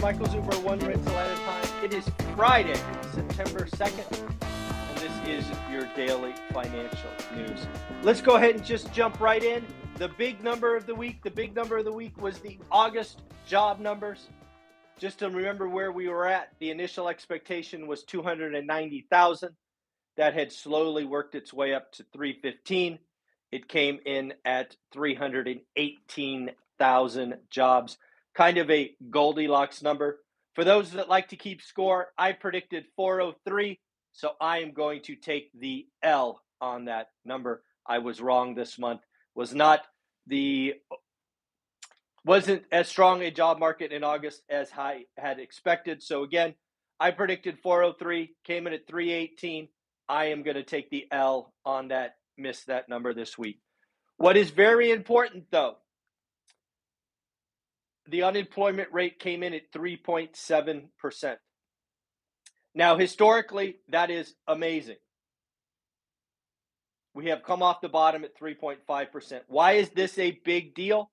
Michael 0.00 0.26
Zuber, 0.26 0.62
one 0.62 0.78
rental 0.78 1.18
at 1.18 1.36
a 1.36 1.40
time. 1.42 1.66
It 1.82 1.92
is 1.92 2.08
Friday, 2.36 2.80
September 3.12 3.66
2nd, 3.66 4.20
and 4.20 4.98
this 4.98 5.10
is 5.26 5.44
your 5.72 5.86
daily 5.96 6.32
financial 6.52 7.10
news. 7.34 7.66
Let's 8.02 8.20
go 8.20 8.36
ahead 8.36 8.54
and 8.54 8.64
just 8.64 8.92
jump 8.92 9.18
right 9.20 9.42
in. 9.42 9.66
The 9.96 10.10
big 10.10 10.40
number 10.44 10.76
of 10.76 10.86
the 10.86 10.94
week, 10.94 11.24
the 11.24 11.32
big 11.32 11.56
number 11.56 11.78
of 11.78 11.84
the 11.84 11.92
week 11.92 12.16
was 12.22 12.38
the 12.38 12.60
August 12.70 13.22
job 13.44 13.80
numbers. 13.80 14.28
Just 14.98 15.18
to 15.18 15.30
remember 15.30 15.68
where 15.68 15.90
we 15.90 16.08
were 16.08 16.28
at, 16.28 16.52
the 16.60 16.70
initial 16.70 17.08
expectation 17.08 17.88
was 17.88 18.04
290,000. 18.04 19.50
That 20.16 20.34
had 20.34 20.52
slowly 20.52 21.06
worked 21.06 21.34
its 21.34 21.52
way 21.52 21.74
up 21.74 21.90
to 21.94 22.04
315. 22.12 23.00
It 23.50 23.68
came 23.68 23.98
in 24.06 24.34
at 24.44 24.76
318,000 24.92 27.34
jobs. 27.50 27.98
Kind 28.38 28.58
of 28.58 28.70
a 28.70 28.94
Goldilocks 29.10 29.82
number. 29.82 30.20
For 30.54 30.62
those 30.62 30.92
that 30.92 31.08
like 31.08 31.30
to 31.30 31.36
keep 31.36 31.60
score, 31.60 32.12
I 32.16 32.30
predicted 32.30 32.84
403, 32.94 33.80
so 34.12 34.30
I 34.40 34.58
am 34.58 34.74
going 34.74 35.02
to 35.02 35.16
take 35.16 35.50
the 35.58 35.88
L 36.04 36.40
on 36.60 36.84
that 36.84 37.08
number. 37.24 37.64
I 37.84 37.98
was 37.98 38.20
wrong 38.20 38.54
this 38.54 38.78
month. 38.78 39.00
Was 39.34 39.52
not 39.52 39.80
the 40.28 40.74
wasn't 42.24 42.62
as 42.70 42.86
strong 42.86 43.22
a 43.22 43.32
job 43.32 43.58
market 43.58 43.90
in 43.90 44.04
August 44.04 44.42
as 44.48 44.70
I 44.78 45.06
had 45.16 45.40
expected. 45.40 46.00
So 46.00 46.22
again, 46.22 46.54
I 47.00 47.10
predicted 47.10 47.58
403, 47.60 48.36
came 48.44 48.68
in 48.68 48.72
at 48.72 48.86
318. 48.86 49.66
I 50.08 50.26
am 50.26 50.44
going 50.44 50.54
to 50.54 50.62
take 50.62 50.90
the 50.90 51.06
L 51.10 51.52
on 51.64 51.88
that, 51.88 52.14
miss 52.36 52.62
that 52.66 52.88
number 52.88 53.12
this 53.12 53.36
week. 53.36 53.58
What 54.16 54.36
is 54.36 54.50
very 54.50 54.92
important 54.92 55.46
though, 55.50 55.78
the 58.08 58.22
unemployment 58.22 58.92
rate 58.92 59.18
came 59.18 59.42
in 59.42 59.54
at 59.54 59.72
3.7%. 59.72 61.36
Now, 62.74 62.96
historically, 62.96 63.76
that 63.88 64.10
is 64.10 64.34
amazing. 64.46 64.96
We 67.14 67.26
have 67.26 67.42
come 67.42 67.62
off 67.62 67.80
the 67.80 67.88
bottom 67.88 68.24
at 68.24 68.38
3.5%. 68.38 69.40
Why 69.48 69.72
is 69.72 69.90
this 69.90 70.18
a 70.18 70.38
big 70.44 70.74
deal? 70.74 71.10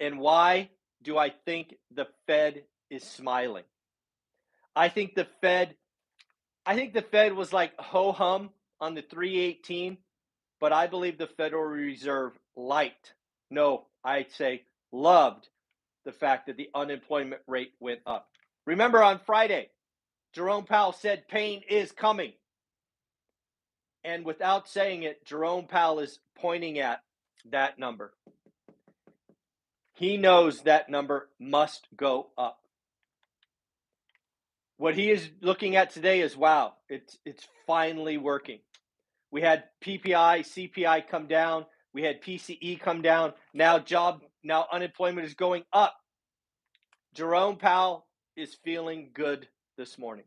And 0.00 0.18
why 0.18 0.70
do 1.02 1.18
I 1.18 1.30
think 1.44 1.74
the 1.94 2.06
Fed 2.26 2.64
is 2.90 3.04
smiling? 3.04 3.64
I 4.74 4.88
think 4.88 5.14
the 5.14 5.26
Fed 5.40 5.74
I 6.66 6.74
think 6.74 6.92
the 6.92 7.02
Fed 7.02 7.32
was 7.32 7.52
like 7.52 7.72
ho 7.78 8.12
hum 8.12 8.50
on 8.80 8.94
the 8.94 9.02
318, 9.02 9.96
but 10.60 10.72
I 10.72 10.86
believe 10.86 11.16
the 11.18 11.26
Federal 11.26 11.64
Reserve 11.64 12.38
liked, 12.54 13.14
no, 13.50 13.86
I'd 14.04 14.30
say 14.32 14.64
loved 14.92 15.48
the 16.04 16.12
fact 16.12 16.46
that 16.46 16.56
the 16.56 16.70
unemployment 16.74 17.42
rate 17.46 17.72
went 17.80 18.00
up. 18.06 18.28
Remember 18.66 19.02
on 19.02 19.18
Friday, 19.18 19.70
Jerome 20.32 20.64
Powell 20.64 20.92
said 20.92 21.28
pain 21.28 21.62
is 21.68 21.92
coming. 21.92 22.32
And 24.04 24.24
without 24.24 24.68
saying 24.68 25.02
it, 25.02 25.24
Jerome 25.26 25.66
Powell 25.66 25.98
is 25.98 26.18
pointing 26.36 26.78
at 26.78 27.02
that 27.50 27.78
number. 27.78 28.12
He 29.94 30.16
knows 30.16 30.62
that 30.62 30.88
number 30.88 31.28
must 31.38 31.86
go 31.94 32.28
up. 32.38 32.58
What 34.78 34.94
he 34.94 35.10
is 35.10 35.28
looking 35.42 35.76
at 35.76 35.90
today 35.90 36.20
is 36.22 36.34
wow, 36.34 36.72
it's 36.88 37.18
it's 37.26 37.46
finally 37.66 38.16
working. 38.16 38.60
We 39.30 39.42
had 39.42 39.64
PPI, 39.84 40.40
CPI 40.40 41.06
come 41.06 41.26
down, 41.26 41.66
we 41.92 42.02
had 42.02 42.22
PCE 42.22 42.80
come 42.80 43.02
down. 43.02 43.34
Now 43.52 43.78
job 43.78 44.22
now 44.42 44.66
unemployment 44.72 45.26
is 45.26 45.34
going 45.34 45.64
up. 45.72 45.94
Jerome 47.14 47.56
Powell 47.56 48.06
is 48.36 48.56
feeling 48.64 49.10
good 49.12 49.48
this 49.76 49.98
morning. 49.98 50.24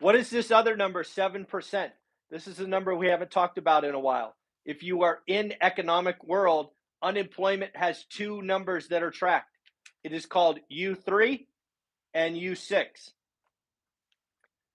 What 0.00 0.14
is 0.14 0.30
this 0.30 0.50
other 0.50 0.76
number 0.76 1.02
7%? 1.02 1.90
This 2.30 2.46
is 2.46 2.60
a 2.60 2.66
number 2.66 2.94
we 2.94 3.08
haven't 3.08 3.30
talked 3.30 3.58
about 3.58 3.84
in 3.84 3.94
a 3.94 4.00
while. 4.00 4.36
If 4.64 4.82
you 4.82 5.02
are 5.02 5.20
in 5.26 5.54
economic 5.60 6.22
world, 6.22 6.70
unemployment 7.02 7.74
has 7.74 8.04
two 8.04 8.42
numbers 8.42 8.88
that 8.88 9.02
are 9.02 9.10
tracked. 9.10 9.56
It 10.04 10.12
is 10.12 10.26
called 10.26 10.60
U3 10.70 11.46
and 12.14 12.36
U6. 12.36 12.86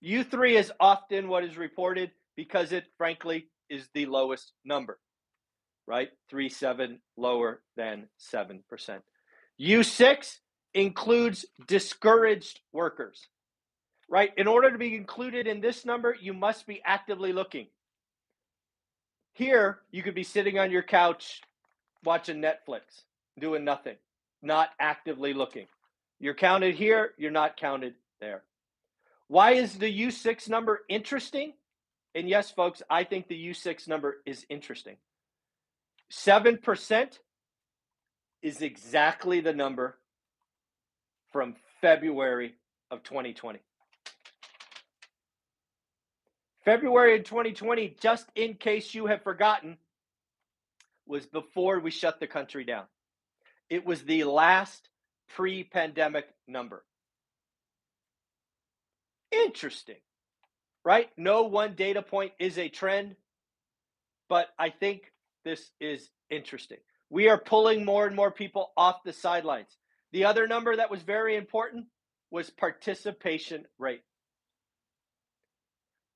U3 0.03 0.59
is 0.59 0.71
often 0.79 1.27
what 1.27 1.43
is 1.43 1.57
reported 1.57 2.11
because 2.35 2.71
it, 2.71 2.85
frankly, 2.97 3.47
is 3.69 3.87
the 3.93 4.05
lowest 4.05 4.51
number, 4.65 4.99
right? 5.87 6.09
3 6.29 6.49
7 6.49 6.99
lower 7.17 7.61
than 7.75 8.07
7%. 8.33 8.61
U6 9.59 10.37
includes 10.73 11.45
discouraged 11.67 12.61
workers, 12.71 13.27
right? 14.09 14.31
In 14.37 14.47
order 14.47 14.71
to 14.71 14.77
be 14.77 14.95
included 14.95 15.47
in 15.47 15.61
this 15.61 15.85
number, 15.85 16.15
you 16.19 16.33
must 16.33 16.65
be 16.65 16.81
actively 16.83 17.33
looking. 17.33 17.67
Here, 19.33 19.79
you 19.91 20.03
could 20.03 20.15
be 20.15 20.23
sitting 20.23 20.59
on 20.59 20.71
your 20.71 20.83
couch 20.83 21.41
watching 22.03 22.41
Netflix, 22.41 23.03
doing 23.39 23.63
nothing, 23.63 23.95
not 24.41 24.69
actively 24.79 25.33
looking. 25.33 25.67
You're 26.19 26.35
counted 26.35 26.75
here, 26.75 27.13
you're 27.17 27.31
not 27.31 27.57
counted 27.57 27.95
there. 28.21 28.43
Why 29.27 29.53
is 29.53 29.77
the 29.77 30.01
U6 30.07 30.49
number 30.49 30.81
interesting? 30.89 31.53
And 32.15 32.29
yes, 32.29 32.51
folks, 32.51 32.83
I 32.89 33.03
think 33.03 33.27
the 33.27 33.49
U6 33.49 33.87
number 33.87 34.17
is 34.25 34.45
interesting. 34.49 34.97
7% 36.13 37.19
is 38.41 38.61
exactly 38.61 39.39
the 39.39 39.53
number 39.53 39.97
from 41.31 41.55
February 41.81 42.53
of 42.91 43.03
2020. 43.03 43.59
February 46.63 47.17
of 47.17 47.25
2020, 47.25 47.97
just 47.99 48.27
in 48.35 48.53
case 48.53 48.93
you 48.93 49.07
have 49.07 49.23
forgotten, 49.23 49.77
was 51.05 51.25
before 51.25 51.79
we 51.79 51.91
shut 51.91 52.19
the 52.19 52.27
country 52.27 52.63
down. 52.63 52.85
It 53.69 53.85
was 53.85 54.03
the 54.03 54.23
last 54.23 54.87
pre 55.35 55.63
pandemic 55.63 56.27
number. 56.47 56.85
Interesting, 59.31 59.97
right? 60.85 61.09
No 61.17 61.43
one 61.43 61.73
data 61.75 62.01
point 62.01 62.33
is 62.39 62.57
a 62.57 62.69
trend, 62.69 63.15
but 64.29 64.47
I 64.59 64.69
think 64.69 65.12
this 65.43 65.71
is 65.79 66.09
interesting. 66.29 66.79
We 67.09 67.29
are 67.29 67.37
pulling 67.37 67.85
more 67.85 68.07
and 68.07 68.15
more 68.15 68.31
people 68.31 68.71
off 68.75 69.03
the 69.03 69.13
sidelines. 69.13 69.77
The 70.11 70.25
other 70.25 70.47
number 70.47 70.75
that 70.75 70.91
was 70.91 71.01
very 71.01 71.35
important 71.35 71.85
was 72.31 72.49
participation 72.49 73.65
rate. 73.77 74.03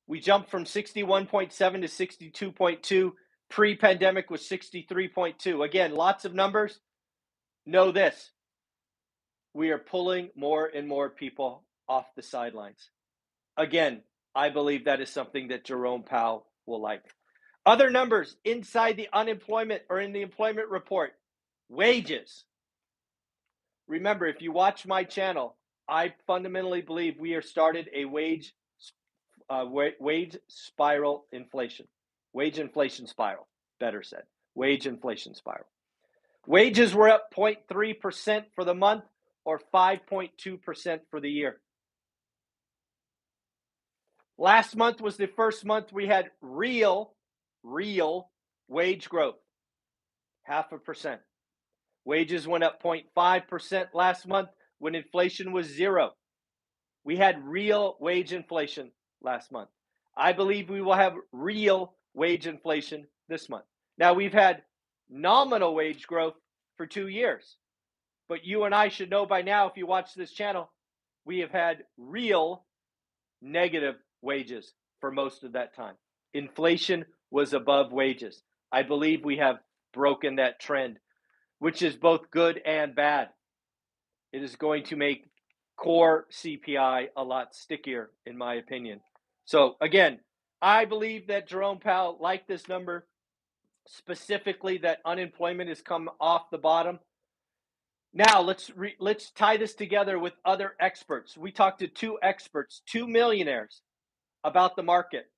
We 0.07 0.19
jumped 0.19 0.49
from 0.49 0.63
61.7 0.63 1.51
to 1.51 2.41
62.2. 2.47 3.11
Pre 3.49 3.75
pandemic 3.75 4.29
was 4.29 4.41
63.2. 4.41 5.65
Again, 5.65 5.93
lots 5.93 6.25
of 6.25 6.33
numbers. 6.33 6.79
Know 7.65 7.91
this 7.91 8.31
we 9.57 9.71
are 9.71 9.79
pulling 9.79 10.29
more 10.35 10.67
and 10.67 10.87
more 10.87 11.09
people 11.09 11.63
off 11.89 12.05
the 12.15 12.21
sidelines. 12.21 12.91
Again, 13.57 14.03
I 14.35 14.49
believe 14.49 14.85
that 14.85 15.01
is 15.01 15.09
something 15.09 15.47
that 15.47 15.65
Jerome 15.65 16.03
Powell 16.03 16.45
will 16.67 16.79
like. 16.79 17.03
Other 17.67 17.89
numbers 17.89 18.37
inside 18.45 18.95
the 18.95 19.09
unemployment 19.11 19.81
or 19.89 19.99
in 19.99 20.13
the 20.13 20.21
employment 20.21 20.69
report 20.69 21.11
wages. 21.67 22.45
Remember, 23.89 24.25
if 24.25 24.41
you 24.41 24.53
watch 24.53 24.87
my 24.87 25.03
channel, 25.03 25.57
I 25.87 26.13
fundamentally 26.25 26.79
believe 26.79 27.19
we 27.19 27.33
are 27.33 27.41
started 27.41 27.89
a 27.93 28.05
wage 28.05 28.53
uh, 29.49 29.65
wage 29.99 30.37
spiral 30.47 31.25
inflation, 31.33 31.87
wage 32.31 32.57
inflation 32.57 33.05
spiral. 33.05 33.45
Better 33.81 34.01
said, 34.01 34.23
wage 34.55 34.87
inflation 34.87 35.35
spiral. 35.35 35.67
Wages 36.45 36.95
were 36.95 37.09
up 37.09 37.33
0.3% 37.35 38.45
for 38.55 38.63
the 38.63 38.73
month 38.75 39.03
or 39.43 39.59
5.2% 39.73 40.99
for 41.11 41.19
the 41.19 41.29
year. 41.29 41.59
Last 44.37 44.77
month 44.77 45.01
was 45.01 45.17
the 45.17 45.27
first 45.27 45.65
month 45.65 45.91
we 45.91 46.07
had 46.07 46.31
real, 46.41 47.11
real 47.67 48.29
wage 48.67 49.09
growth, 49.09 49.35
half 50.43 50.71
a 50.71 50.77
percent. 50.77 51.21
Wages 52.05 52.47
went 52.47 52.63
up 52.63 52.81
0.5% 52.81 53.87
last 53.93 54.27
month 54.27 54.49
when 54.79 54.95
inflation 54.95 55.51
was 55.51 55.67
zero. 55.67 56.11
We 57.03 57.17
had 57.17 57.45
real 57.45 57.97
wage 57.99 58.33
inflation 58.33 58.91
last 59.21 59.51
month. 59.51 59.69
I 60.15 60.33
believe 60.33 60.69
we 60.69 60.81
will 60.81 60.95
have 60.95 61.13
real 61.31 61.93
wage 62.13 62.47
inflation 62.47 63.05
this 63.29 63.49
month. 63.49 63.65
Now, 63.97 64.13
we've 64.13 64.33
had 64.33 64.63
nominal 65.09 65.75
wage 65.75 66.07
growth 66.07 66.35
for 66.77 66.85
two 66.85 67.07
years, 67.07 67.57
but 68.29 68.45
you 68.45 68.63
and 68.63 68.73
I 68.73 68.89
should 68.89 69.09
know 69.09 69.25
by 69.25 69.41
now, 69.41 69.67
if 69.67 69.77
you 69.77 69.85
watch 69.85 70.13
this 70.13 70.31
channel, 70.31 70.71
we 71.25 71.39
have 71.39 71.51
had 71.51 71.83
real 71.97 72.65
negative 73.41 73.95
wages 74.21 74.73
for 75.01 75.11
most 75.11 75.43
of 75.43 75.53
that 75.53 75.75
time. 75.75 75.95
Inflation 76.33 77.05
was 77.31 77.53
above 77.53 77.91
wages. 77.91 78.41
I 78.71 78.83
believe 78.83 79.23
we 79.23 79.37
have 79.37 79.57
broken 79.93 80.35
that 80.35 80.59
trend, 80.59 80.99
which 81.59 81.81
is 81.81 81.95
both 81.95 82.31
good 82.31 82.61
and 82.65 82.95
bad. 82.95 83.29
It 84.33 84.43
is 84.43 84.55
going 84.55 84.83
to 84.85 84.95
make 84.95 85.25
core 85.77 86.27
CPI 86.31 87.07
a 87.15 87.23
lot 87.23 87.55
stickier, 87.55 88.11
in 88.25 88.37
my 88.37 88.55
opinion. 88.55 88.99
So, 89.45 89.75
again, 89.79 90.19
I 90.61 90.85
believe 90.85 91.27
that 91.27 91.47
Jerome 91.47 91.79
Powell 91.79 92.17
liked 92.19 92.47
this 92.47 92.67
number, 92.67 93.07
specifically 93.87 94.79
that 94.79 94.99
unemployment 95.05 95.69
has 95.69 95.81
come 95.81 96.09
off 96.19 96.49
the 96.51 96.57
bottom. 96.57 96.99
Now 98.13 98.41
let's 98.41 98.71
re- 98.75 98.95
let's 98.99 99.31
tie 99.31 99.57
this 99.57 99.75
together 99.75 100.17
with 100.17 100.33
other 100.43 100.73
experts. 100.79 101.37
We 101.37 101.51
talked 101.51 101.79
to 101.79 101.87
two 101.87 102.17
experts, 102.21 102.81
two 102.85 103.07
millionaires, 103.07 103.81
about 104.43 104.75
the 104.75 104.83
market. 104.83 105.29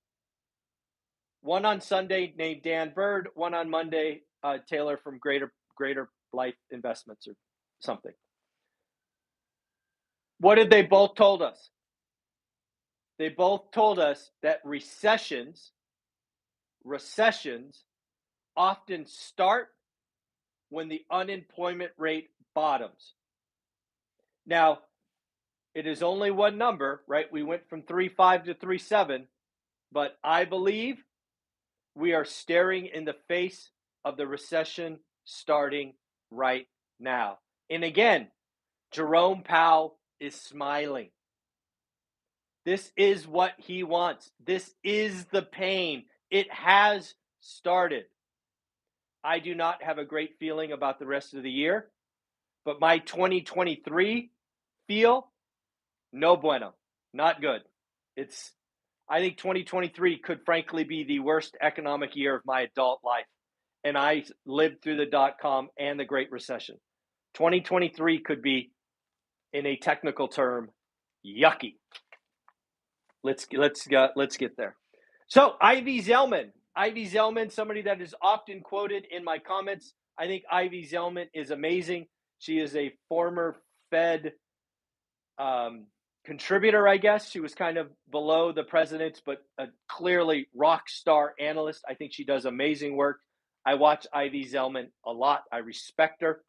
One 1.42 1.66
on 1.66 1.82
Sunday 1.82 2.34
named 2.38 2.64
Dan 2.64 2.92
Bird, 2.94 3.30
one 3.36 3.54
on 3.54 3.70
Monday, 3.70 4.24
uh, 4.44 4.58
Taylor 4.68 4.98
from 4.98 5.18
Greater 5.20 5.54
Greater 5.76 6.10
Life 6.34 6.56
Investments 6.72 7.28
or 7.28 7.34
something. 7.80 8.12
What 10.40 10.56
did 10.56 10.70
they 10.70 10.84
both 10.84 11.16
told 11.16 11.42
us? 11.42 11.70
They 13.18 13.30
both 13.30 13.72
told 13.72 14.00
us 14.00 14.32
that 14.44 14.62
recessions, 14.64 15.72
recessions 16.84 17.84
often 18.56 19.06
start 19.06 19.70
when 20.70 20.88
the 20.88 21.02
unemployment 21.12 21.92
rate 21.98 22.30
bottoms. 22.56 23.14
Now, 24.46 24.80
it 25.76 25.86
is 25.86 26.02
only 26.02 26.32
one 26.32 26.58
number, 26.58 27.04
right? 27.08 27.32
We 27.32 27.44
went 27.44 27.70
from 27.70 27.84
3.5 27.84 28.46
to 28.46 28.54
3.7, 28.56 29.26
but 29.92 30.18
I 30.24 30.46
believe 30.46 31.04
we 32.00 32.14
are 32.14 32.26
staring 32.26 32.86
in 32.86 33.06
the 33.06 33.16
face 33.28 33.70
of 34.06 34.16
the 34.16 34.26
recession 34.26 35.00
starting 35.26 35.94
right 36.32 36.68
now. 37.00 37.40
And 37.70 37.84
again, 37.84 38.30
Jerome 38.92 39.44
Powell 39.44 39.98
is 40.20 40.34
smiling. 40.34 41.10
This 42.66 42.92
is 42.96 43.28
what 43.28 43.54
he 43.58 43.84
wants. 43.84 44.32
This 44.46 44.74
is 44.84 45.26
the 45.26 45.42
pain. 45.42 46.06
It 46.32 46.52
has 46.52 47.14
started. 47.42 48.06
I 49.24 49.40
do 49.40 49.54
not 49.54 49.84
have 49.84 49.98
a 49.98 50.06
great 50.06 50.36
feeling 50.40 50.72
about 50.72 51.00
the 51.00 51.06
rest 51.06 51.34
of 51.34 51.44
the 51.44 51.52
year, 51.52 51.88
but 52.64 52.80
my 52.80 53.00
2023 53.00 54.32
feel 54.88 55.28
no 56.14 56.38
bueno, 56.38 56.74
not 57.14 57.42
good. 57.42 57.62
It's 58.16 58.52
I 59.10 59.20
think 59.20 59.38
2023 59.38 60.20
could 60.20 60.40
frankly 60.46 60.84
be 60.84 61.04
the 61.04 61.20
worst 61.20 61.58
economic 61.62 62.16
year 62.16 62.36
of 62.36 62.44
my 62.46 62.62
adult 62.62 63.00
life. 63.04 63.26
And 63.84 63.98
I 63.98 64.24
lived 64.46 64.84
through 64.84 64.98
the 64.98 65.06
dot 65.06 65.36
com 65.42 65.70
and 65.80 66.00
the 66.00 66.06
Great 66.06 66.32
Recession. 66.32 66.76
2023 67.36 68.20
could 68.20 68.42
be, 68.42 68.72
in 69.54 69.66
a 69.66 69.78
technical 69.78 70.28
term, 70.28 70.70
yucky. 71.26 71.76
Let's 73.24 73.48
let's 73.52 73.92
uh, 73.92 74.10
let's 74.16 74.38
get 74.38 74.56
there. 74.58 74.76
So 75.28 75.54
Ivy 75.62 76.02
Zelman, 76.02 76.52
Ivy 76.76 77.10
Zelman, 77.10 77.52
somebody 77.52 77.82
that 77.84 78.02
is 78.02 78.16
often 78.22 78.62
quoted 78.62 79.06
in 79.10 79.24
my 79.24 79.40
comments. 79.40 79.94
I 80.18 80.28
think 80.28 80.44
Ivy 80.52 80.88
Zelman 80.88 81.26
is 81.34 81.52
amazing. 81.52 82.08
She 82.40 82.60
is 82.60 82.76
a 82.76 82.94
former 83.08 83.62
Fed 83.92 84.34
um, 85.38 85.88
contributor, 86.30 86.88
I 86.88 86.98
guess. 86.98 87.32
She 87.32 87.40
was 87.40 87.56
kind 87.56 87.80
of 87.80 87.90
below 88.12 88.52
the 88.52 88.62
president, 88.62 89.20
but 89.26 89.44
a 89.58 89.66
clearly 89.88 90.48
rock 90.54 90.88
star 90.88 91.34
analyst. 91.40 91.84
I 91.90 91.96
think 91.96 92.14
she 92.14 92.24
does 92.24 92.46
amazing 92.46 92.96
work. 92.96 93.22
I 93.66 93.74
watch 93.74 94.06
Ivy 94.14 94.46
Zelman 94.46 94.90
a 95.04 95.12
lot. 95.12 95.46
I 95.52 95.58
respect 95.58 96.22
her. 96.22 96.44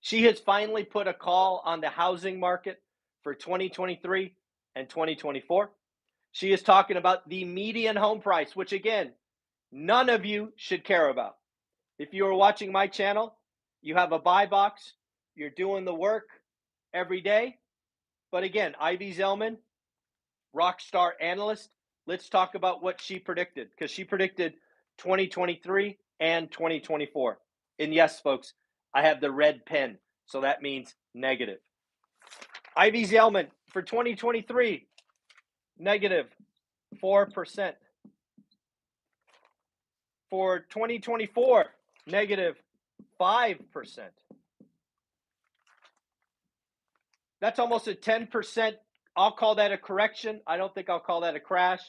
She 0.00 0.22
has 0.26 0.38
finally 0.38 0.84
put 0.84 1.08
a 1.08 1.12
call 1.12 1.60
on 1.64 1.80
the 1.80 1.88
housing 1.88 2.38
market 2.38 2.80
for 3.24 3.34
2023 3.34 4.36
and 4.76 4.88
2024. 4.88 5.72
She 6.30 6.52
is 6.52 6.62
talking 6.62 6.96
about 6.96 7.28
the 7.28 7.44
median 7.44 7.96
home 7.96 8.20
price, 8.20 8.54
which 8.54 8.72
again, 8.72 9.10
none 9.72 10.08
of 10.08 10.24
you 10.24 10.52
should 10.54 10.84
care 10.84 11.08
about. 11.08 11.34
If 11.98 12.14
you 12.14 12.28
are 12.28 12.34
watching 12.34 12.70
my 12.70 12.86
channel, 12.86 13.34
you 13.82 13.96
have 13.96 14.12
a 14.12 14.20
buy 14.20 14.46
box, 14.46 14.92
you're 15.34 15.50
doing 15.50 15.84
the 15.84 15.92
work 15.94 16.28
every 16.94 17.20
day. 17.20 17.56
But 18.30 18.44
again, 18.44 18.74
Ivy 18.80 19.14
Zelman, 19.14 19.56
rock 20.52 20.80
star 20.80 21.14
analyst, 21.20 21.70
let's 22.06 22.28
talk 22.28 22.54
about 22.54 22.82
what 22.82 23.00
she 23.00 23.18
predicted 23.18 23.68
because 23.70 23.90
she 23.90 24.04
predicted 24.04 24.54
2023 24.98 25.96
and 26.20 26.50
2024. 26.50 27.38
And 27.78 27.94
yes, 27.94 28.20
folks, 28.20 28.54
I 28.92 29.02
have 29.02 29.20
the 29.20 29.30
red 29.30 29.64
pen, 29.64 29.98
so 30.26 30.40
that 30.40 30.62
means 30.62 30.94
negative. 31.14 31.58
Ivy 32.76 33.04
Zelman 33.06 33.48
for 33.68 33.82
2023, 33.82 34.86
negative 35.78 36.26
4%. 37.02 37.72
For 40.30 40.58
2024, 40.58 41.66
negative 42.06 42.56
5%. 43.18 43.98
That's 47.40 47.58
almost 47.58 47.88
a 47.88 47.94
10%. 47.94 48.72
I'll 49.16 49.32
call 49.32 49.56
that 49.56 49.72
a 49.72 49.78
correction. 49.78 50.40
I 50.46 50.56
don't 50.56 50.74
think 50.74 50.88
I'll 50.88 51.00
call 51.00 51.20
that 51.22 51.36
a 51.36 51.40
crash. 51.40 51.80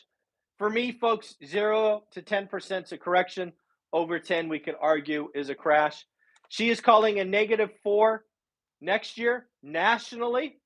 For 0.58 0.70
me, 0.70 0.92
folks, 0.92 1.36
0 1.46 2.04
to 2.12 2.22
10% 2.22 2.84
is 2.84 2.92
a 2.92 2.98
correction. 2.98 3.54
Over 3.92 4.20
10, 4.20 4.50
we 4.50 4.60
could 4.60 4.76
argue, 4.80 5.30
is 5.34 5.50
a 5.50 5.56
crash. 5.56 6.06
She 6.50 6.70
is 6.70 6.82
calling 6.82 7.20
a 7.20 7.26
negative 7.26 7.70
4 7.84 8.24
next 8.82 9.18
year 9.18 9.48
nationally 9.64 10.60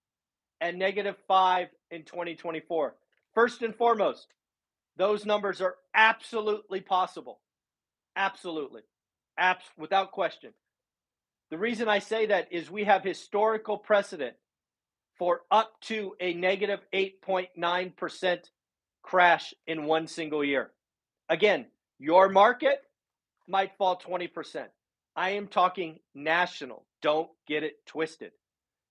and 0.61 0.79
negative 0.79 1.15
5 1.27 1.67
in 1.91 2.03
2024. 2.03 2.95
First 3.33 3.61
and 3.61 3.75
foremost, 3.75 4.27
those 4.97 5.25
numbers 5.25 5.61
are 5.61 5.75
absolutely 5.95 6.81
possible. 6.81 7.39
Absolutely. 8.15 8.81
Abs- 9.37 9.63
without 9.77 10.11
question. 10.11 10.53
The 11.49 11.57
reason 11.57 11.87
I 11.87 11.99
say 11.99 12.27
that 12.27 12.47
is 12.51 12.69
we 12.69 12.85
have 12.85 13.03
historical 13.03 13.77
precedent 13.77 14.35
for 15.17 15.41
up 15.51 15.73
to 15.81 16.15
a 16.19 16.33
negative 16.33 16.79
8.9% 16.93 18.39
crash 19.03 19.53
in 19.67 19.85
one 19.85 20.07
single 20.07 20.43
year. 20.43 20.71
Again, 21.29 21.67
your 21.99 22.29
market 22.29 22.83
might 23.47 23.77
fall 23.77 23.99
20%. 23.99 24.65
I 25.15 25.31
am 25.31 25.47
talking 25.47 25.99
national. 26.15 26.85
Don't 27.01 27.29
get 27.47 27.63
it 27.63 27.85
twisted. 27.85 28.31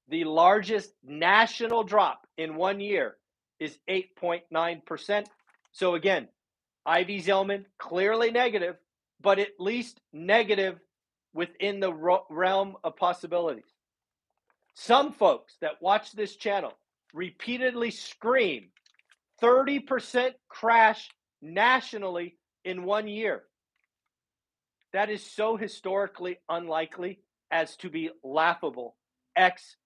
The 0.09 0.25
largest 0.25 0.93
national 1.03 1.85
drop 1.85 2.27
in 2.37 2.55
one 2.55 2.81
year 2.81 3.17
is 3.59 3.79
8.9%. 3.89 5.27
So 5.73 5.95
again, 5.95 6.29
Ivy 6.85 7.23
Zelman 7.23 7.65
clearly 7.79 8.31
negative, 8.31 8.77
but 9.21 9.39
at 9.39 9.59
least 9.59 10.01
negative 10.13 10.79
within 11.33 11.81
the 11.81 11.93
realm 12.29 12.77
of 12.85 12.97
possibilities. 12.97 13.73
Some 14.75 15.13
folks 15.13 15.57
that 15.61 15.83
watch 15.83 16.13
this 16.13 16.37
channel 16.37 16.73
repeatedly 17.13 17.91
scream 17.91 18.69
30% 19.43 20.31
crash 20.49 21.11
nationally 21.41 22.37
in 22.65 22.85
one 22.85 23.09
year. 23.09 23.43
That 24.93 25.11
is 25.11 25.25
so 25.25 25.57
historically 25.57 26.39
unlikely 26.49 27.21
as 27.51 27.77
to 27.77 27.91
be 27.91 28.11
laughable, 28.23 28.97
X 29.37 29.77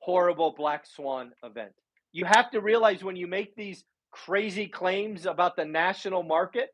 horrible 0.00 0.54
black 0.56 0.84
swan 0.86 1.32
event. 1.42 1.72
You 2.12 2.26
have 2.26 2.50
to 2.50 2.60
realize 2.60 3.02
when 3.02 3.16
you 3.16 3.26
make 3.26 3.56
these 3.56 3.84
crazy 4.10 4.66
claims 4.66 5.26
about 5.26 5.56
the 5.56 5.64
national 5.64 6.22
market, 6.22 6.68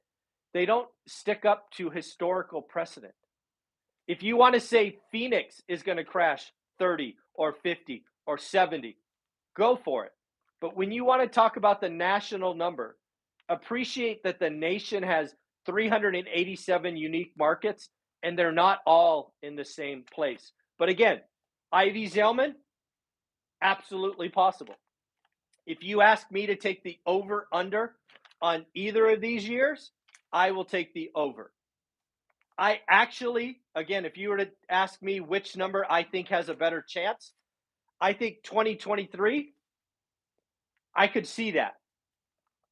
they 0.52 0.66
don't 0.66 0.88
stick 1.06 1.44
up 1.44 1.70
to 1.72 1.90
historical 1.90 2.60
precedent. 2.60 3.14
If 4.08 4.22
you 4.24 4.36
want 4.36 4.54
to 4.54 4.60
say 4.60 4.98
Phoenix 5.12 5.62
is 5.68 5.84
going 5.84 5.98
to 5.98 6.04
crash 6.04 6.52
30 6.80 7.16
or 7.34 7.52
50 7.62 8.02
or 8.26 8.38
70, 8.38 8.96
go 9.56 9.76
for 9.76 10.06
it. 10.06 10.12
But 10.60 10.76
when 10.76 10.90
you 10.90 11.04
want 11.04 11.22
to 11.22 11.28
talk 11.28 11.56
about 11.56 11.80
the 11.80 11.88
national 11.88 12.54
number, 12.54 12.96
appreciate 13.48 14.24
that 14.24 14.40
the 14.40 14.50
nation 14.50 15.04
has 15.04 15.32
387 15.66 16.96
unique 16.96 17.32
markets 17.38 17.88
and 18.22 18.38
they're 18.38 18.52
not 18.52 18.80
all 18.86 19.32
in 19.42 19.54
the 19.54 19.64
same 19.64 20.04
place. 20.12 20.52
But 20.78 20.88
again, 20.88 21.20
Ivy 21.72 22.08
Zelman, 22.08 22.54
absolutely 23.62 24.28
possible. 24.28 24.74
If 25.66 25.82
you 25.82 26.00
ask 26.00 26.30
me 26.32 26.46
to 26.46 26.56
take 26.56 26.82
the 26.82 26.98
over 27.06 27.46
under 27.52 27.94
on 28.42 28.66
either 28.74 29.08
of 29.08 29.20
these 29.20 29.48
years, 29.48 29.92
I 30.32 30.50
will 30.50 30.64
take 30.64 30.94
the 30.94 31.10
over. 31.14 31.52
I 32.60 32.80
actually, 32.90 33.58
again, 33.74 34.04
if 34.04 34.18
you 34.18 34.28
were 34.28 34.36
to 34.36 34.50
ask 34.68 35.02
me 35.02 35.20
which 35.20 35.56
number 35.56 35.86
I 35.88 36.02
think 36.02 36.28
has 36.28 36.50
a 36.50 36.54
better 36.54 36.84
chance, 36.86 37.32
I 37.98 38.12
think 38.12 38.42
2023, 38.44 39.54
I 40.94 41.06
could 41.06 41.26
see 41.26 41.52
that. 41.52 41.72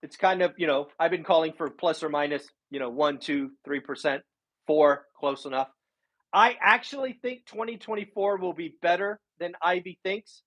It's 0.02 0.16
kind 0.16 0.42
of, 0.42 0.52
you 0.58 0.66
know, 0.66 0.88
I've 1.00 1.10
been 1.10 1.24
calling 1.24 1.54
for 1.56 1.70
plus 1.70 2.02
or 2.02 2.10
minus, 2.10 2.46
you 2.70 2.78
know, 2.78 2.90
one, 2.90 3.18
two, 3.18 3.52
three 3.64 3.80
percent, 3.80 4.22
four, 4.66 5.06
close 5.18 5.46
enough. 5.46 5.68
I 6.34 6.56
actually 6.60 7.18
think 7.22 7.46
2024 7.46 8.36
will 8.36 8.52
be 8.52 8.74
better 8.82 9.18
than 9.40 9.52
Ivy 9.62 9.98
thinks 10.04 10.42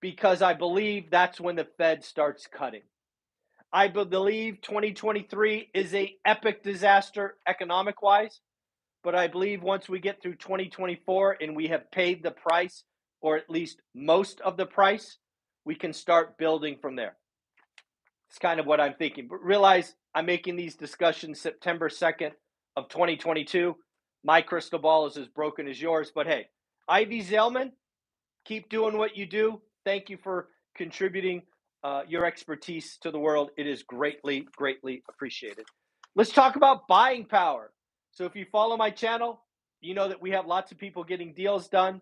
because 0.00 0.42
I 0.42 0.54
believe 0.54 1.08
that's 1.08 1.40
when 1.40 1.54
the 1.54 1.68
Fed 1.78 2.04
starts 2.04 2.48
cutting. 2.48 2.82
I 3.74 3.88
believe 3.88 4.60
2023 4.60 5.70
is 5.74 5.92
a 5.94 6.14
epic 6.24 6.62
disaster 6.62 7.38
economic 7.48 8.02
wise, 8.02 8.38
but 9.02 9.16
I 9.16 9.26
believe 9.26 9.64
once 9.64 9.88
we 9.88 9.98
get 9.98 10.22
through 10.22 10.36
2024 10.36 11.38
and 11.40 11.56
we 11.56 11.66
have 11.66 11.90
paid 11.90 12.22
the 12.22 12.30
price 12.30 12.84
or 13.20 13.36
at 13.36 13.50
least 13.50 13.82
most 13.92 14.40
of 14.42 14.56
the 14.56 14.64
price, 14.64 15.18
we 15.64 15.74
can 15.74 15.92
start 15.92 16.38
building 16.38 16.76
from 16.80 16.94
there. 16.94 17.16
It's 18.30 18.38
kind 18.38 18.60
of 18.60 18.66
what 18.66 18.80
I'm 18.80 18.94
thinking. 18.94 19.26
But 19.26 19.42
realize 19.42 19.96
I'm 20.14 20.26
making 20.26 20.54
these 20.54 20.76
discussions 20.76 21.40
September 21.40 21.88
2nd 21.88 22.30
of 22.76 22.88
2022. 22.90 23.74
My 24.22 24.40
crystal 24.40 24.78
ball 24.78 25.08
is 25.08 25.16
as 25.16 25.26
broken 25.26 25.66
as 25.66 25.82
yours, 25.82 26.12
but 26.14 26.28
hey, 26.28 26.46
Ivy 26.86 27.24
Zelman, 27.24 27.72
keep 28.44 28.68
doing 28.68 28.96
what 28.96 29.16
you 29.16 29.26
do. 29.26 29.60
Thank 29.84 30.10
you 30.10 30.18
for 30.22 30.46
contributing 30.76 31.42
uh, 31.84 32.02
your 32.08 32.24
expertise 32.24 32.96
to 33.02 33.10
the 33.10 33.18
world. 33.18 33.50
It 33.56 33.66
is 33.66 33.82
greatly, 33.82 34.48
greatly 34.56 35.02
appreciated. 35.08 35.66
Let's 36.16 36.32
talk 36.32 36.56
about 36.56 36.88
buying 36.88 37.26
power. 37.26 37.70
So, 38.12 38.24
if 38.24 38.34
you 38.34 38.46
follow 38.50 38.76
my 38.76 38.90
channel, 38.90 39.42
you 39.80 39.94
know 39.94 40.08
that 40.08 40.22
we 40.22 40.30
have 40.30 40.46
lots 40.46 40.72
of 40.72 40.78
people 40.78 41.04
getting 41.04 41.34
deals 41.34 41.68
done. 41.68 42.00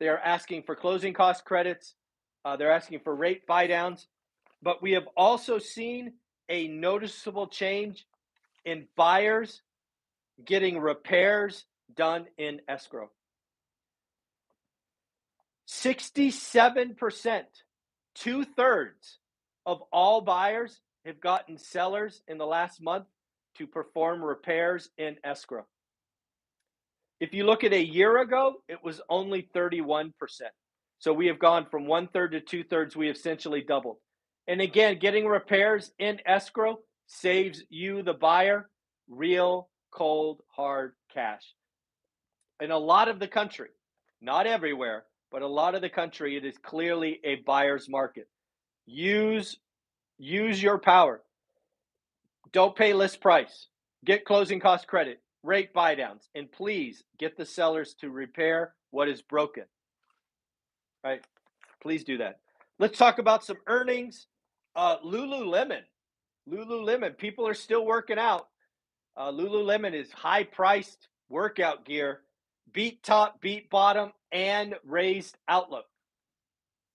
They 0.00 0.08
are 0.08 0.18
asking 0.18 0.64
for 0.64 0.74
closing 0.74 1.14
cost 1.14 1.44
credits, 1.44 1.94
uh, 2.44 2.56
they're 2.56 2.72
asking 2.72 3.00
for 3.04 3.14
rate 3.14 3.46
buy 3.46 3.68
downs. 3.68 4.08
But 4.62 4.82
we 4.82 4.92
have 4.92 5.06
also 5.16 5.58
seen 5.58 6.14
a 6.48 6.66
noticeable 6.68 7.46
change 7.46 8.04
in 8.64 8.86
buyers 8.96 9.62
getting 10.44 10.78
repairs 10.78 11.64
done 11.94 12.26
in 12.36 12.60
escrow. 12.68 13.10
67%, 15.68 17.42
two 18.14 18.44
thirds 18.44 19.19
of 19.70 19.84
all 19.92 20.20
buyers 20.20 20.80
have 21.06 21.20
gotten 21.20 21.56
sellers 21.56 22.22
in 22.26 22.38
the 22.38 22.46
last 22.46 22.82
month 22.82 23.06
to 23.56 23.68
perform 23.68 24.20
repairs 24.20 24.90
in 24.98 25.16
escrow. 25.22 25.64
If 27.20 27.32
you 27.32 27.44
look 27.44 27.62
at 27.62 27.72
a 27.72 27.84
year 27.84 28.18
ago, 28.20 28.54
it 28.68 28.82
was 28.82 29.00
only 29.08 29.48
31%. 29.54 30.10
So 30.98 31.12
we 31.12 31.28
have 31.28 31.38
gone 31.38 31.66
from 31.70 31.86
one 31.86 32.08
third 32.08 32.32
to 32.32 32.40
two 32.40 32.64
thirds. 32.64 32.96
We 32.96 33.08
essentially 33.08 33.62
doubled. 33.62 33.98
And 34.48 34.60
again, 34.60 34.98
getting 34.98 35.26
repairs 35.26 35.92
in 36.00 36.18
escrow 36.26 36.80
saves 37.06 37.62
you, 37.68 38.02
the 38.02 38.12
buyer, 38.12 38.68
real, 39.08 39.68
cold, 39.92 40.40
hard 40.48 40.94
cash. 41.14 41.44
In 42.60 42.72
a 42.72 42.78
lot 42.78 43.06
of 43.06 43.20
the 43.20 43.28
country, 43.28 43.68
not 44.20 44.48
everywhere, 44.48 45.04
but 45.30 45.42
a 45.42 45.46
lot 45.46 45.76
of 45.76 45.80
the 45.80 45.88
country, 45.88 46.36
it 46.36 46.44
is 46.44 46.58
clearly 46.58 47.20
a 47.22 47.36
buyer's 47.46 47.88
market. 47.88 48.26
Use 48.86 49.58
use 50.18 50.62
your 50.62 50.78
power. 50.78 51.22
Don't 52.52 52.76
pay 52.76 52.92
list 52.92 53.20
price. 53.20 53.68
Get 54.04 54.24
closing 54.24 54.60
cost 54.60 54.86
credit, 54.86 55.20
rate 55.42 55.72
buy 55.72 55.94
downs, 55.94 56.28
and 56.34 56.50
please 56.50 57.04
get 57.18 57.36
the 57.36 57.46
sellers 57.46 57.94
to 58.00 58.10
repair 58.10 58.74
what 58.90 59.08
is 59.08 59.22
broken. 59.22 59.64
Right? 61.04 61.24
Please 61.82 62.04
do 62.04 62.18
that. 62.18 62.40
Let's 62.78 62.98
talk 62.98 63.18
about 63.18 63.44
some 63.44 63.58
earnings. 63.66 64.26
Uh, 64.74 64.98
Lululemon. 65.04 65.82
Lululemon. 66.50 67.16
People 67.16 67.46
are 67.46 67.54
still 67.54 67.84
working 67.84 68.18
out. 68.18 68.48
Uh, 69.16 69.30
Lululemon 69.30 69.94
is 69.94 70.10
high 70.12 70.44
priced 70.44 71.08
workout 71.28 71.84
gear, 71.84 72.20
beat 72.72 73.02
top, 73.02 73.40
beat 73.40 73.70
bottom, 73.70 74.12
and 74.32 74.74
raised 74.84 75.36
outlook. 75.48 75.86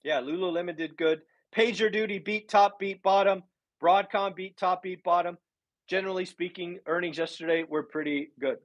Yeah, 0.04 0.22
Lululemon 0.22 0.78
did 0.78 0.98
good. 0.98 1.22
PagerDuty 1.56 2.24
beat 2.24 2.50
top, 2.50 2.80
beat 2.80 3.02
bottom. 3.02 3.44
Broadcom 3.82 4.36
beat 4.36 4.58
top, 4.58 4.84
beat 4.84 5.04
bottom. 5.04 5.38
Generally 5.90 6.26
speaking, 6.26 6.80
earnings 6.88 7.18
yesterday 7.18 7.64
were 7.68 7.84
pretty 7.84 8.32
good. 8.40 8.58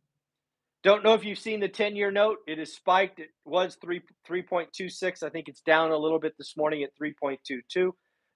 Don't 0.82 1.04
know 1.04 1.12
if 1.12 1.24
you've 1.24 1.38
seen 1.38 1.60
the 1.60 1.68
10 1.68 1.94
year 1.94 2.10
note. 2.10 2.38
It 2.46 2.58
is 2.58 2.74
spiked. 2.74 3.20
It 3.20 3.28
was 3.44 3.76
3, 3.82 4.00
3.26. 4.28 5.22
I 5.22 5.28
think 5.28 5.48
it's 5.48 5.60
down 5.60 5.90
a 5.90 5.96
little 5.96 6.18
bit 6.18 6.32
this 6.38 6.56
morning 6.56 6.82
at 6.82 6.90
3.22. 7.00 7.90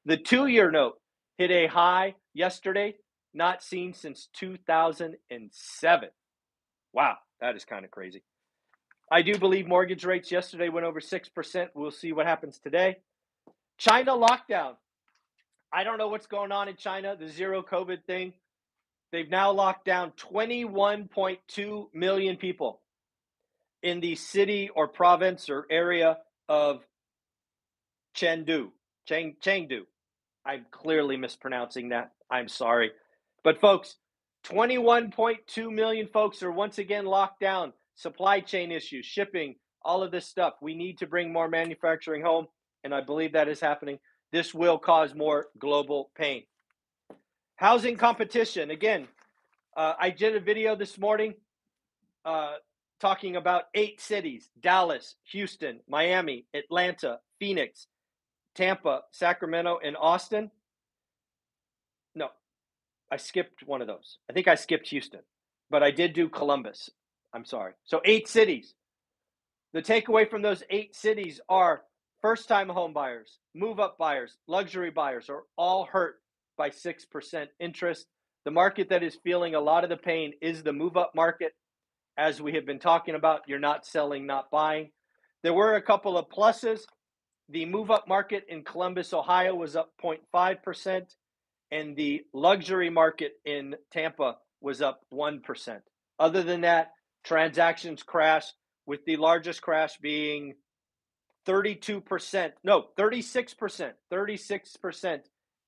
The 0.04 0.16
two 0.18 0.46
year 0.46 0.70
note 0.70 0.94
hit 1.38 1.50
a 1.50 1.66
high 1.66 2.14
yesterday, 2.34 2.94
not 3.32 3.62
seen 3.62 3.94
since 3.94 4.28
2007. 4.34 6.08
Wow, 6.92 7.16
that 7.40 7.56
is 7.56 7.64
kind 7.64 7.84
of 7.84 7.90
crazy. 7.90 8.23
I 9.11 9.23
do 9.23 9.38
believe 9.38 9.66
mortgage 9.66 10.04
rates 10.04 10.30
yesterday 10.30 10.68
went 10.68 10.87
over 10.87 11.00
6%. 11.00 11.68
We'll 11.75 11.90
see 11.90 12.12
what 12.12 12.26
happens 12.26 12.58
today. 12.58 12.99
China 13.85 14.12
lockdown. 14.12 14.76
I 15.71 15.85
don't 15.85 15.99
know 15.99 16.09
what's 16.09 16.26
going 16.26 16.53
on 16.53 16.69
in 16.69 16.76
China, 16.76 17.17
the 17.19 17.29
zero 17.29 17.62
COVID 17.62 18.05
thing. 18.07 18.33
They've 19.12 19.29
now 19.29 19.53
locked 19.53 19.85
down 19.85 20.12
21.2 20.12 21.87
million 21.93 22.37
people 22.37 22.81
in 23.83 24.00
the 24.00 24.14
city 24.14 24.71
or 24.75 24.88
province 24.88 25.50
or 25.50 25.67
area 25.71 26.17
of 26.49 26.83
Chengdu. 28.17 28.71
Cheng, 29.07 29.37
Chengdu. 29.45 29.81
I'm 30.47 30.64
clearly 30.71 31.19
mispronouncing 31.19 31.91
that. 31.91 32.12
I'm 32.31 32.49
sorry. 32.49 32.91
But 33.43 33.61
folks, 33.61 33.97
21.2 34.47 35.71
million 35.71 36.07
folks 36.07 36.43
are 36.43 36.50
once 36.50 36.79
again 36.79 37.05
locked 37.05 37.41
down. 37.41 37.75
Supply 37.97 38.41
chain 38.41 38.73
issues, 38.73 39.05
shipping, 39.05 39.57
all 39.83 40.03
of 40.03 40.11
this 40.11 40.26
stuff. 40.26 40.55
We 40.62 40.75
need 40.75 40.99
to 40.99 41.07
bring 41.07 41.31
more 41.31 41.49
manufacturing 41.49 42.23
home, 42.23 42.47
and 42.85 42.95
I 42.95 43.00
believe 43.00 43.33
that 43.33 43.49
is 43.49 43.61
happening. 43.61 43.99
This 44.31 44.55
will 44.55 44.79
cause 44.79 45.14
more 45.14 45.47
global 45.59 46.11
pain. 46.14 46.45
Housing 47.57 47.97
competition. 47.97 48.71
Again, 48.71 49.09
uh, 49.76 49.95
I 49.99 50.11
did 50.11 50.37
a 50.37 50.41
video 50.41 50.76
this 50.76 50.99
morning 50.99 51.35
uh, 52.25 52.55
talking 53.00 53.37
about 53.37 53.64
eight 53.75 54.00
cities 54.00 54.49
Dallas, 54.61 55.17
Houston, 55.33 55.81
Miami, 55.88 56.47
Atlanta, 56.55 57.19
Phoenix, 57.41 57.87
Tampa, 58.55 59.03
Sacramento, 59.11 59.79
and 59.83 59.97
Austin. 59.97 60.50
No, 62.14 62.29
I 63.11 63.17
skipped 63.17 63.67
one 63.67 63.81
of 63.81 63.87
those. 63.87 64.19
I 64.29 64.33
think 64.33 64.47
I 64.47 64.55
skipped 64.57 64.88
Houston, 64.88 65.21
but 65.71 65.83
I 65.83 65.91
did 65.91 66.12
do 66.12 66.29
Columbus. 66.29 66.91
I'm 67.33 67.45
sorry. 67.45 67.73
So, 67.85 68.00
eight 68.05 68.29
cities. 68.29 68.75
The 69.73 69.83
takeaway 69.83 70.31
from 70.31 70.43
those 70.43 70.62
eight 70.71 70.95
cities 70.95 71.41
are 71.49 71.83
first 72.25 72.49
time 72.49 72.71
home 72.71 72.95
buyers, 72.95 73.38
move 73.54 73.78
up 73.78 73.99
buyers, 73.99 74.38
luxury 74.49 74.90
buyers 74.90 75.28
are 75.28 75.43
all 75.59 75.85
hurt 75.85 76.21
by 76.57 76.71
6% 76.71 77.47
interest. 77.61 78.07
The 78.47 78.50
market 78.50 78.88
that 78.88 79.02
is 79.02 79.19
feeling 79.23 79.54
a 79.54 79.61
lot 79.61 79.85
of 79.85 79.90
the 79.90 79.99
pain 79.99 80.33
is 80.40 80.62
the 80.62 80.73
move 80.73 80.97
up 80.97 81.12
market. 81.14 81.52
As 82.16 82.40
we 82.40 82.54
have 82.54 82.64
been 82.64 82.78
talking 82.78 83.14
about, 83.14 83.43
you're 83.47 83.59
not 83.59 83.85
selling, 83.85 84.26
not 84.26 84.50
buying. 84.50 84.90
There 85.43 85.52
were 85.52 85.75
a 85.75 85.83
couple 85.83 86.16
of 86.16 86.31
pluses. 86.31 86.81
The 87.50 87.66
move 87.66 87.90
up 87.90 88.09
market 88.09 88.45
in 88.49 88.64
Columbus, 88.64 89.12
Ohio 89.12 89.54
was 89.54 89.76
up 89.76 89.90
0.5%, 90.02 91.02
and 91.73 91.95
the 91.95 92.23
luxury 92.33 92.88
market 92.88 93.33
in 93.45 93.75
Tampa 93.93 94.37
was 94.62 94.81
up 94.81 95.02
1%. 95.12 95.78
Other 96.19 96.43
than 96.43 96.62
that, 96.62 96.93
transactions 97.23 98.02
crashed, 98.02 98.54
with 98.87 99.04
the 99.04 99.16
largest 99.16 99.61
crash 99.61 99.99
being 99.99 100.54
32%, 101.46 102.52
no, 102.62 102.86
36%, 102.98 103.92
36% 104.12 105.20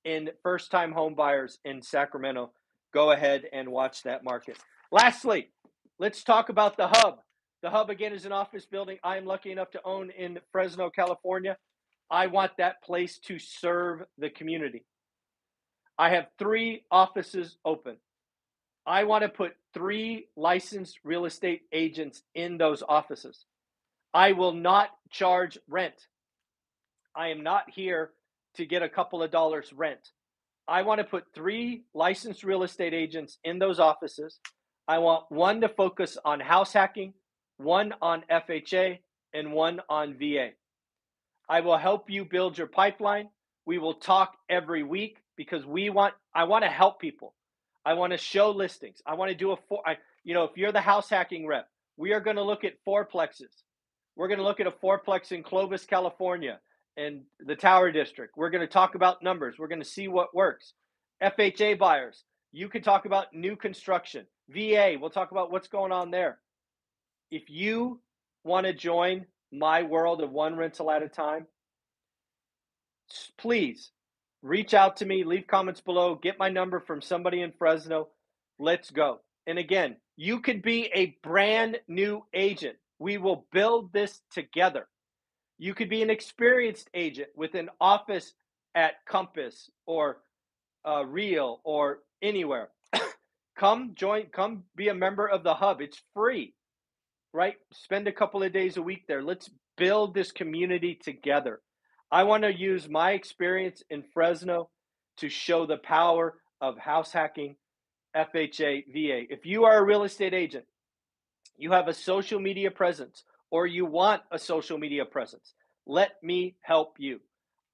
in 0.04 0.30
first 0.42 0.70
time 0.70 0.92
home 0.92 1.14
buyers 1.14 1.58
in 1.64 1.82
Sacramento. 1.82 2.52
Go 2.94 3.10
ahead 3.10 3.44
and 3.52 3.68
watch 3.68 4.02
that 4.04 4.24
market. 4.24 4.58
Lastly, 4.90 5.50
let's 5.98 6.22
talk 6.24 6.48
about 6.48 6.76
the 6.76 6.88
hub. 6.88 7.18
The 7.62 7.70
hub, 7.70 7.90
again, 7.90 8.12
is 8.12 8.24
an 8.24 8.32
office 8.32 8.66
building 8.66 8.98
I 9.02 9.16
am 9.16 9.26
lucky 9.26 9.50
enough 9.50 9.70
to 9.72 9.80
own 9.84 10.10
in 10.10 10.38
Fresno, 10.52 10.90
California. 10.90 11.56
I 12.10 12.28
want 12.28 12.52
that 12.58 12.82
place 12.82 13.18
to 13.26 13.38
serve 13.38 14.02
the 14.18 14.30
community. 14.30 14.84
I 15.98 16.10
have 16.10 16.28
three 16.38 16.84
offices 16.90 17.56
open. 17.64 17.96
I 18.86 19.04
want 19.04 19.22
to 19.22 19.28
put 19.28 19.54
three 19.74 20.28
licensed 20.36 21.00
real 21.02 21.24
estate 21.24 21.62
agents 21.72 22.22
in 22.34 22.58
those 22.58 22.82
offices. 22.86 23.44
I 24.16 24.32
will 24.32 24.54
not 24.54 24.88
charge 25.10 25.58
rent. 25.68 26.06
I 27.14 27.28
am 27.28 27.42
not 27.42 27.64
here 27.68 28.12
to 28.54 28.64
get 28.64 28.80
a 28.80 28.88
couple 28.88 29.22
of 29.22 29.30
dollars 29.30 29.74
rent. 29.76 30.12
I 30.66 30.80
want 30.80 31.00
to 31.00 31.04
put 31.04 31.34
three 31.34 31.84
licensed 31.92 32.42
real 32.42 32.62
estate 32.62 32.94
agents 32.94 33.36
in 33.44 33.58
those 33.58 33.78
offices. 33.78 34.40
I 34.88 35.00
want 35.00 35.30
one 35.30 35.60
to 35.60 35.68
focus 35.68 36.16
on 36.24 36.40
house 36.40 36.72
hacking, 36.72 37.12
one 37.58 37.92
on 38.00 38.24
FHA, 38.30 39.00
and 39.34 39.52
one 39.52 39.82
on 39.90 40.14
VA. 40.14 40.52
I 41.46 41.60
will 41.60 41.76
help 41.76 42.08
you 42.08 42.24
build 42.24 42.56
your 42.56 42.68
pipeline. 42.68 43.28
We 43.66 43.76
will 43.76 43.96
talk 43.96 44.38
every 44.48 44.82
week 44.82 45.18
because 45.36 45.66
we 45.66 45.90
want 45.90 46.14
I 46.34 46.44
want 46.44 46.64
to 46.64 46.70
help 46.70 47.00
people. 47.02 47.34
I 47.84 47.92
want 47.92 48.14
to 48.14 48.18
show 48.18 48.50
listings. 48.50 49.02
I 49.06 49.12
want 49.12 49.30
to 49.30 49.36
do 49.36 49.52
a 49.52 49.56
four 49.68 49.82
I, 49.86 49.98
you 50.24 50.32
know, 50.32 50.44
if 50.44 50.56
you're 50.56 50.72
the 50.72 50.80
house 50.80 51.10
hacking 51.10 51.46
rep, 51.46 51.68
we 51.98 52.14
are 52.14 52.20
going 52.20 52.36
to 52.36 52.42
look 52.42 52.64
at 52.64 52.82
fourplexes. 52.88 53.52
We're 54.16 54.28
going 54.28 54.38
to 54.38 54.44
look 54.44 54.60
at 54.60 54.66
a 54.66 54.70
fourplex 54.70 55.32
in 55.32 55.42
Clovis, 55.42 55.84
California 55.84 56.58
and 56.96 57.22
the 57.38 57.54
Tower 57.54 57.92
District. 57.92 58.34
We're 58.36 58.50
going 58.50 58.66
to 58.66 58.72
talk 58.72 58.94
about 58.94 59.22
numbers. 59.22 59.56
We're 59.58 59.68
going 59.68 59.82
to 59.82 59.88
see 59.88 60.08
what 60.08 60.34
works. 60.34 60.72
FHA 61.22 61.78
buyers, 61.78 62.24
you 62.52 62.68
can 62.68 62.82
talk 62.82 63.04
about 63.04 63.34
new 63.34 63.56
construction. 63.56 64.26
VA, 64.48 64.96
we'll 64.98 65.10
talk 65.10 65.32
about 65.32 65.50
what's 65.50 65.68
going 65.68 65.92
on 65.92 66.10
there. 66.10 66.38
If 67.30 67.50
you 67.50 68.00
want 68.44 68.66
to 68.66 68.72
join 68.72 69.26
my 69.52 69.82
world 69.82 70.22
of 70.22 70.30
one 70.30 70.56
rental 70.56 70.90
at 70.90 71.02
a 71.02 71.08
time, 71.08 71.46
please 73.36 73.90
reach 74.42 74.74
out 74.74 74.96
to 74.98 75.06
me, 75.06 75.24
leave 75.24 75.46
comments 75.46 75.80
below, 75.80 76.14
get 76.14 76.38
my 76.38 76.48
number 76.48 76.80
from 76.80 77.02
somebody 77.02 77.42
in 77.42 77.52
Fresno. 77.52 78.08
Let's 78.58 78.90
go. 78.90 79.20
And 79.46 79.58
again, 79.58 79.96
you 80.16 80.40
could 80.40 80.62
be 80.62 80.90
a 80.94 81.16
brand 81.22 81.78
new 81.88 82.24
agent. 82.32 82.76
We 82.98 83.18
will 83.18 83.46
build 83.52 83.92
this 83.92 84.20
together. 84.32 84.88
You 85.58 85.74
could 85.74 85.88
be 85.88 86.02
an 86.02 86.10
experienced 86.10 86.90
agent 86.94 87.28
with 87.34 87.54
an 87.54 87.70
office 87.80 88.32
at 88.74 89.04
Compass 89.06 89.70
or 89.86 90.18
uh, 90.86 91.04
Real 91.04 91.60
or 91.64 92.00
anywhere. 92.22 92.68
come 93.58 93.92
join, 93.94 94.26
come 94.26 94.64
be 94.74 94.88
a 94.88 94.94
member 94.94 95.26
of 95.26 95.42
the 95.42 95.54
hub. 95.54 95.80
It's 95.80 96.00
free, 96.14 96.54
right? 97.32 97.56
Spend 97.72 98.06
a 98.06 98.12
couple 98.12 98.42
of 98.42 98.52
days 98.52 98.76
a 98.76 98.82
week 98.82 99.06
there. 99.08 99.22
Let's 99.22 99.50
build 99.76 100.14
this 100.14 100.32
community 100.32 100.98
together. 101.02 101.60
I 102.10 102.24
want 102.24 102.44
to 102.44 102.56
use 102.56 102.88
my 102.88 103.12
experience 103.12 103.82
in 103.90 104.04
Fresno 104.14 104.70
to 105.18 105.28
show 105.28 105.66
the 105.66 105.78
power 105.78 106.34
of 106.60 106.78
house 106.78 107.12
hacking, 107.12 107.56
FHA, 108.16 108.84
VA. 108.92 109.22
If 109.28 109.44
you 109.44 109.64
are 109.64 109.78
a 109.78 109.84
real 109.84 110.04
estate 110.04 110.34
agent, 110.34 110.64
you 111.58 111.72
have 111.72 111.88
a 111.88 111.94
social 111.94 112.40
media 112.40 112.70
presence, 112.70 113.24
or 113.50 113.66
you 113.66 113.86
want 113.86 114.22
a 114.30 114.38
social 114.38 114.78
media 114.78 115.04
presence, 115.04 115.54
let 115.86 116.22
me 116.22 116.56
help 116.62 116.96
you. 116.98 117.20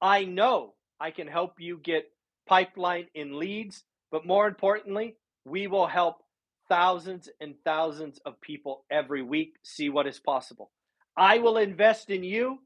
I 0.01 0.25
know 0.25 0.73
I 0.99 1.11
can 1.11 1.27
help 1.27 1.59
you 1.59 1.77
get 1.77 2.11
pipeline 2.45 3.07
in 3.15 3.39
leads, 3.39 3.83
but 4.11 4.25
more 4.25 4.47
importantly, 4.47 5.15
we 5.45 5.67
will 5.67 5.87
help 5.87 6.23
thousands 6.69 7.29
and 7.41 7.55
thousands 7.65 8.19
of 8.25 8.39
people 8.41 8.85
every 8.89 9.21
week 9.21 9.55
see 9.63 9.89
what 9.89 10.07
is 10.07 10.19
possible. 10.19 10.71
I 11.17 11.39
will 11.39 11.57
invest 11.57 12.09
in 12.09 12.23
you. 12.23 12.59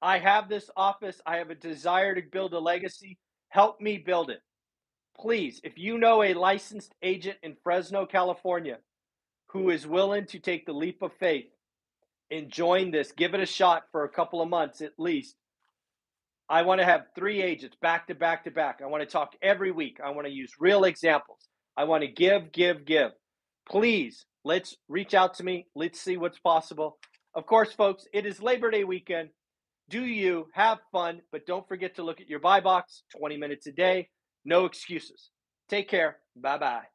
I 0.00 0.18
have 0.18 0.48
this 0.48 0.70
office. 0.76 1.20
I 1.26 1.36
have 1.36 1.50
a 1.50 1.54
desire 1.54 2.14
to 2.14 2.22
build 2.22 2.54
a 2.54 2.58
legacy. 2.58 3.18
Help 3.48 3.80
me 3.80 3.98
build 3.98 4.30
it. 4.30 4.40
Please, 5.16 5.60
if 5.62 5.78
you 5.78 5.98
know 5.98 6.22
a 6.22 6.34
licensed 6.34 6.94
agent 7.02 7.38
in 7.42 7.56
Fresno, 7.62 8.04
California, 8.04 8.78
who 9.54 9.70
is 9.70 9.86
willing 9.86 10.26
to 10.26 10.38
take 10.40 10.66
the 10.66 10.72
leap 10.72 11.00
of 11.00 11.12
faith 11.14 11.46
and 12.30 12.50
join 12.50 12.90
this, 12.90 13.12
give 13.12 13.34
it 13.34 13.40
a 13.40 13.46
shot 13.46 13.84
for 13.92 14.04
a 14.04 14.08
couple 14.08 14.42
of 14.42 14.48
months 14.48 14.80
at 14.80 14.92
least. 14.98 15.36
I 16.48 16.62
want 16.62 16.80
to 16.80 16.84
have 16.84 17.06
three 17.14 17.40
agents 17.40 17.76
back 17.80 18.08
to 18.08 18.14
back 18.14 18.44
to 18.44 18.50
back. 18.50 18.80
I 18.82 18.86
want 18.86 19.02
to 19.02 19.08
talk 19.08 19.32
every 19.40 19.70
week. 19.70 19.98
I 20.04 20.10
want 20.10 20.26
to 20.26 20.32
use 20.32 20.52
real 20.58 20.84
examples. 20.84 21.38
I 21.76 21.84
want 21.84 22.02
to 22.02 22.08
give, 22.08 22.52
give, 22.52 22.84
give. 22.84 23.12
Please, 23.66 24.26
let's 24.44 24.76
reach 24.88 25.14
out 25.14 25.34
to 25.34 25.44
me. 25.44 25.66
Let's 25.74 26.00
see 26.00 26.16
what's 26.16 26.38
possible. 26.40 26.98
Of 27.34 27.46
course, 27.46 27.72
folks, 27.72 28.06
it 28.12 28.26
is 28.26 28.42
Labor 28.42 28.70
Day 28.70 28.84
weekend. 28.84 29.30
Do 29.88 30.04
you 30.04 30.48
have 30.52 30.78
fun, 30.90 31.20
but 31.30 31.46
don't 31.46 31.66
forget 31.68 31.96
to 31.96 32.02
look 32.02 32.20
at 32.20 32.28
your 32.28 32.40
buy 32.40 32.60
box 32.60 33.04
20 33.16 33.36
minutes 33.36 33.66
a 33.68 33.72
day. 33.72 34.08
No 34.44 34.64
excuses. 34.64 35.30
Take 35.68 35.88
care. 35.88 36.18
Bye 36.36 36.58
bye. 36.58 36.93